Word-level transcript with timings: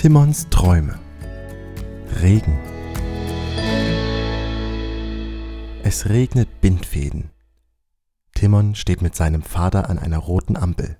Timons 0.00 0.48
Träume. 0.48 0.98
Regen. 2.22 2.58
Es 5.82 6.08
regnet 6.08 6.62
Bindfäden. 6.62 7.28
Timon 8.32 8.74
steht 8.76 9.02
mit 9.02 9.14
seinem 9.14 9.42
Vater 9.42 9.90
an 9.90 9.98
einer 9.98 10.16
roten 10.16 10.56
Ampel. 10.56 10.96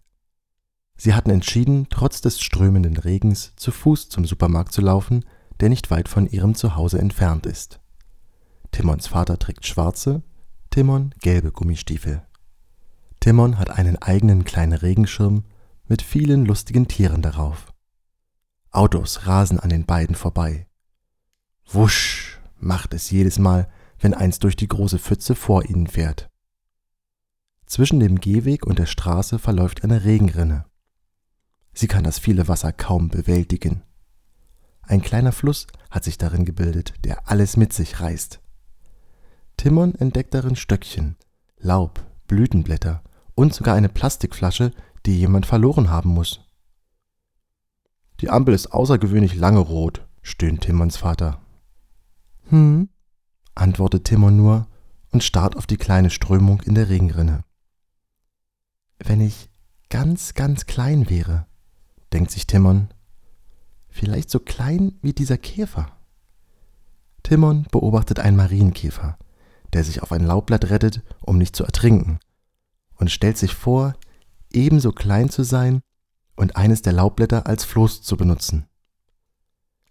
Sie 0.98 1.14
hatten 1.14 1.30
entschieden, 1.30 1.86
trotz 1.88 2.21
des 2.21 2.42
strömenden 2.42 2.98
Regens 2.98 3.54
zu 3.56 3.72
Fuß 3.72 4.11
zum 4.11 4.27
Supermarkt 4.27 4.75
zu 4.75 4.82
laufen, 4.82 5.25
der 5.61 5.71
nicht 5.71 5.91
weit 5.91 6.11
von 6.11 6.27
ihrem 6.27 6.55
Zuhause 6.55 6.98
entfernt 6.98 7.46
ist. 7.46 7.80
Timons 8.71 9.07
Vater 9.07 9.39
trägt 9.39 9.64
schwarze, 9.64 10.23
Timon 10.69 11.14
gelbe 11.23 11.53
Gummistiefel. 11.53 12.21
Timon 13.19 13.59
hat 13.59 13.71
einen 13.71 13.96
eigenen 13.96 14.45
kleinen 14.45 14.75
Regenschirm 14.75 15.45
mit 15.89 16.03
vielen 16.03 16.45
lustigen 16.45 16.87
Tieren 16.87 17.23
darauf. 17.23 17.73
Autos 18.73 19.27
rasen 19.27 19.59
an 19.59 19.71
den 19.71 19.84
beiden 19.84 20.14
vorbei. 20.14 20.68
Wusch 21.67 22.40
macht 22.58 22.94
es 22.94 23.11
jedes 23.11 23.39
Mal, 23.39 23.68
wenn 23.99 24.14
eins 24.14 24.39
durch 24.39 24.54
die 24.54 24.68
große 24.68 24.99
Pfütze 24.99 25.35
vor 25.35 25.64
ihnen 25.64 25.89
fährt. 25.89 26.31
Zwischen 27.67 28.00
dem 28.00 28.21
Gehweg 28.21 28.67
und 28.67 28.79
der 28.79 28.86
Straße 28.86 29.39
verläuft 29.39 29.85
eine 29.85 30.04
Regenrinne. 30.04 30.67
Sie 31.72 31.86
kann 31.86 32.05
das 32.05 32.19
viele 32.19 32.48
Wasser 32.48 32.72
kaum 32.72 33.08
bewältigen. 33.08 33.83
Ein 34.83 35.02
kleiner 35.02 35.33
Fluss 35.33 35.66
hat 35.91 36.05
sich 36.05 36.19
darin 36.19 36.44
gebildet, 36.44 36.94
der 37.05 37.28
alles 37.28 37.56
mit 37.56 37.72
sich 37.72 38.00
reißt. 38.00 38.41
Timon 39.56 39.94
entdeckt 39.94 40.34
darin 40.34 40.56
Stöckchen, 40.56 41.16
Laub, 41.58 42.05
Blütenblätter 42.27 43.02
und 43.34 43.52
sogar 43.55 43.75
eine 43.75 43.89
Plastikflasche, 43.89 44.72
die 45.06 45.19
jemand 45.19 45.47
verloren 45.47 45.91
haben 45.91 46.11
muss. 46.11 46.41
Die 48.20 48.28
Ampel 48.28 48.55
ist 48.55 48.72
außergewöhnlich 48.72 49.34
lange 49.34 49.60
rot, 49.60 50.06
stöhnt 50.20 50.60
Timons 50.60 50.98
Vater. 50.98 51.41
Hm, 52.50 52.90
antwortet 53.54 54.04
Timon 54.04 54.36
nur 54.36 54.66
und 55.10 55.24
starrt 55.24 55.56
auf 55.56 55.66
die 55.66 55.78
kleine 55.78 56.10
Strömung 56.10 56.60
in 56.62 56.74
der 56.74 56.90
Regenrinne. 56.90 57.44
Wenn 58.98 59.22
ich 59.22 59.48
ganz, 59.88 60.34
ganz 60.34 60.66
klein 60.66 61.08
wäre, 61.08 61.46
denkt 62.12 62.30
sich 62.30 62.46
Timon, 62.46 62.88
vielleicht 63.88 64.28
so 64.28 64.38
klein 64.38 64.98
wie 65.00 65.14
dieser 65.14 65.38
Käfer. 65.38 65.90
Timon 67.22 67.66
beobachtet 67.70 68.20
einen 68.20 68.36
Marienkäfer, 68.36 69.16
der 69.72 69.82
sich 69.82 70.02
auf 70.02 70.12
ein 70.12 70.27
Laubblatt 70.27 70.68
rettet, 70.68 71.02
um 71.20 71.38
nicht 71.38 71.56
zu 71.56 71.64
ertrinken, 71.64 72.18
und 72.96 73.10
stellt 73.10 73.38
sich 73.38 73.55
vor, 73.55 73.94
ebenso 74.52 74.92
klein 74.92 75.30
zu 75.30 75.42
sein 75.42 75.80
und 76.41 76.56
eines 76.56 76.80
der 76.80 76.94
Laubblätter 76.94 77.46
als 77.46 77.64
Floß 77.64 78.00
zu 78.00 78.16
benutzen. 78.16 78.66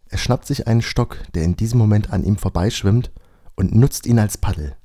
Er 0.08 0.18
schnappt 0.18 0.48
sich 0.48 0.66
einen 0.66 0.82
Stock, 0.82 1.20
der 1.36 1.44
in 1.44 1.56
diesem 1.56 1.78
Moment 1.78 2.10
an 2.10 2.24
ihm 2.24 2.38
vorbeischwimmt, 2.38 3.12
und 3.56 3.76
nutzt 3.76 4.08
ihn 4.08 4.18
als 4.18 4.40
Paddel. 4.40 4.76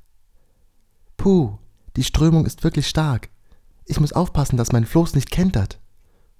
Puh, 1.17 1.57
die 1.95 2.03
Strömung 2.03 2.45
ist 2.45 2.63
wirklich 2.63 2.87
stark. 2.87 3.29
Ich 3.85 3.99
muss 3.99 4.13
aufpassen, 4.13 4.57
dass 4.57 4.73
mein 4.73 4.85
Floß 4.85 5.15
nicht 5.15 5.31
kentert, 5.31 5.81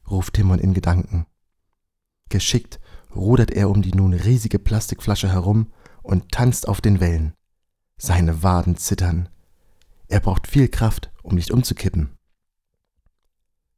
ruft 0.07 0.35
Timon 0.35 0.59
in 0.59 0.75
Gedanken. 0.75 1.25
Geschickt 2.29 2.79
rudert 3.15 3.49
er 3.49 3.71
um 3.71 3.81
die 3.81 3.93
nun 3.93 4.13
riesige 4.13 4.59
Plastikflasche 4.59 5.31
herum 5.31 5.71
und 6.03 6.31
tanzt 6.31 6.67
auf 6.67 6.81
den 6.81 6.99
Wellen. 6.99 7.33
Seine 7.97 8.43
Waden 8.43 8.77
zittern. 8.77 9.29
Er 10.07 10.19
braucht 10.19 10.45
viel 10.45 10.67
Kraft, 10.67 11.11
um 11.23 11.33
nicht 11.33 11.49
umzukippen. 11.49 12.15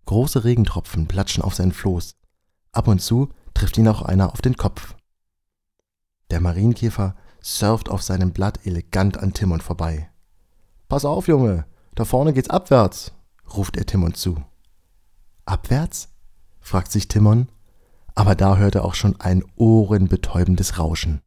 Große 0.07 0.45
Regentropfen 0.45 1.07
platschen 1.07 1.43
auf 1.43 1.53
sein 1.53 1.73
Floß. 1.73 2.15
Ab 2.71 2.87
und 2.87 3.01
zu 3.01 3.29
trifft 3.53 3.77
ihn 3.77 3.89
auch 3.89 4.01
einer 4.01 4.31
auf 4.31 4.41
den 4.41 4.55
Kopf. 4.55 4.95
Der 6.31 6.39
Marienkäfer 6.39 7.15
surft 7.41 7.89
auf 7.89 8.01
seinem 8.01 8.31
Blatt 8.31 8.65
elegant 8.65 9.17
an 9.17 9.33
Timon 9.33 9.59
vorbei. 9.59 10.09
Pass 10.87 11.03
auf, 11.03 11.27
Junge, 11.27 11.65
da 11.93 12.05
vorne 12.05 12.31
geht's 12.31 12.49
abwärts, 12.49 13.11
ruft 13.53 13.75
er 13.75 13.85
Timon 13.85 14.13
zu. 14.13 14.41
Abwärts? 15.45 16.07
fragt 16.61 16.91
sich 16.91 17.09
Timon, 17.09 17.49
aber 18.15 18.35
da 18.35 18.55
hört 18.55 18.75
er 18.75 18.85
auch 18.85 18.95
schon 18.95 19.19
ein 19.19 19.43
ohrenbetäubendes 19.57 20.79
Rauschen. 20.79 21.21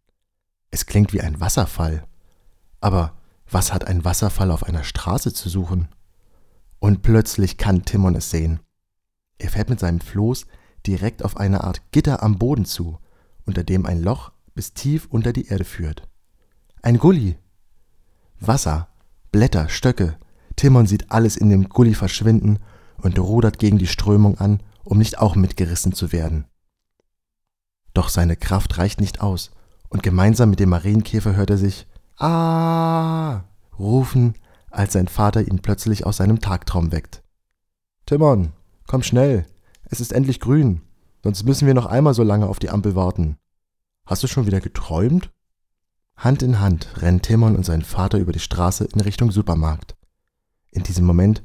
Es 0.70 0.86
klingt 0.86 1.12
wie 1.12 1.20
ein 1.20 1.38
Wasserfall. 1.38 2.04
Aber 2.80 3.12
was 3.50 3.74
hat 3.74 3.86
ein 3.86 4.06
Wasserfall 4.06 4.50
auf 4.50 4.64
einer 4.64 4.84
Straße 4.84 5.34
zu 5.34 5.50
suchen? 5.50 5.88
Und 6.78 7.02
plötzlich 7.02 7.58
kann 7.58 7.84
Timon 7.84 8.14
es 8.14 8.30
sehen. 8.30 8.60
Er 9.40 9.48
fährt 9.48 9.70
mit 9.70 9.80
seinem 9.80 10.00
Floß 10.00 10.46
direkt 10.86 11.24
auf 11.24 11.38
eine 11.38 11.64
Art 11.64 11.80
Gitter 11.92 12.22
am 12.22 12.38
Boden 12.38 12.66
zu, 12.66 12.98
unter 13.46 13.64
dem 13.64 13.86
ein 13.86 14.02
Loch 14.02 14.32
bis 14.54 14.74
tief 14.74 15.06
unter 15.10 15.32
die 15.32 15.46
Erde 15.46 15.64
führt. 15.64 16.06
Ein 16.82 16.98
Gully. 16.98 17.38
Wasser, 18.38 18.88
Blätter, 19.32 19.70
Stöcke. 19.70 20.18
Timon 20.56 20.86
sieht 20.86 21.10
alles 21.10 21.38
in 21.38 21.48
dem 21.48 21.70
Gully 21.70 21.94
verschwinden 21.94 22.58
und 22.98 23.18
rudert 23.18 23.58
gegen 23.58 23.78
die 23.78 23.86
Strömung 23.86 24.38
an, 24.38 24.62
um 24.84 24.98
nicht 24.98 25.18
auch 25.18 25.36
mitgerissen 25.36 25.92
zu 25.92 26.12
werden. 26.12 26.44
Doch 27.94 28.10
seine 28.10 28.36
Kraft 28.36 28.76
reicht 28.76 29.00
nicht 29.00 29.22
aus, 29.22 29.52
und 29.88 30.02
gemeinsam 30.02 30.50
mit 30.50 30.60
dem 30.60 30.68
Marienkäfer 30.68 31.34
hört 31.34 31.50
er 31.50 31.58
sich 31.58 31.86
Ah 32.16 33.44
rufen, 33.78 34.34
als 34.70 34.92
sein 34.92 35.08
Vater 35.08 35.40
ihn 35.40 35.60
plötzlich 35.62 36.04
aus 36.04 36.18
seinem 36.18 36.40
Tagtraum 36.40 36.92
weckt. 36.92 37.22
Timon, 38.04 38.52
Komm 38.90 39.04
schnell, 39.04 39.46
es 39.84 40.00
ist 40.00 40.12
endlich 40.12 40.40
grün, 40.40 40.80
sonst 41.22 41.44
müssen 41.44 41.64
wir 41.64 41.74
noch 41.74 41.86
einmal 41.86 42.12
so 42.12 42.24
lange 42.24 42.48
auf 42.48 42.58
die 42.58 42.70
Ampel 42.70 42.96
warten. 42.96 43.36
Hast 44.04 44.24
du 44.24 44.26
schon 44.26 44.46
wieder 44.46 44.60
geträumt? 44.60 45.30
Hand 46.16 46.42
in 46.42 46.58
Hand 46.58 47.00
rennen 47.00 47.22
Timon 47.22 47.54
und 47.54 47.64
sein 47.64 47.82
Vater 47.82 48.18
über 48.18 48.32
die 48.32 48.40
Straße 48.40 48.88
in 48.92 49.00
Richtung 49.00 49.30
Supermarkt. 49.30 49.94
In 50.72 50.82
diesem 50.82 51.04
Moment 51.06 51.40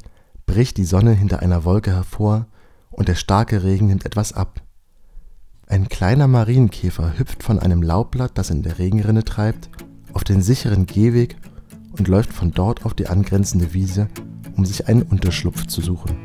bricht 0.48 0.78
die 0.78 0.86
Sonne 0.86 1.12
hinter 1.12 1.44
einer 1.44 1.66
Wolke 1.66 1.92
hervor 1.92 2.48
und 2.90 3.10
der 3.10 3.14
starke 3.14 3.64
Regen 3.64 3.86
nimmt 3.86 4.08
etwas 4.08 4.34
ab. 4.34 4.64
Ein 5.68 5.88
kleiner 5.88 6.28
Marienkäfer 6.28 7.20
hüpft 7.20 7.44
von 7.44 7.60
einem 7.60 7.84
Laubblatt, 7.84 8.40
das 8.40 8.50
in 8.50 8.64
der 8.64 8.80
Regenrinne 8.80 9.24
treibt, 9.24 9.70
auf 10.14 10.24
den 10.24 10.42
sicheren 10.42 10.88
Gehweg 10.88 11.38
und 11.92 12.08
läuft 12.08 12.34
von 12.34 12.50
dort 12.50 12.88
auf 12.88 12.96
die 12.96 13.06
angrenzende 13.06 13.76
Wiese, 13.76 14.08
um 14.58 14.66
sich 14.66 14.88
einen 14.88 15.04
Unterschlupf 15.04 15.68
zu 15.68 15.82
suchen. 15.82 16.25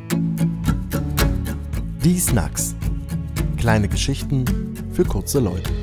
Die 2.03 2.19
Snacks. 2.19 2.73
Kleine 3.57 3.87
Geschichten 3.87 4.43
für 4.91 5.05
kurze 5.05 5.39
Leute. 5.39 5.80